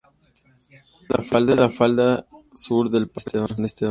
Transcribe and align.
Está 1.15 1.37
en 1.37 1.45
la 1.57 1.69
falda 1.69 2.25
sur 2.55 2.89
del 2.89 3.07
parque 3.07 3.45
San 3.47 3.65
Esteban. 3.65 3.89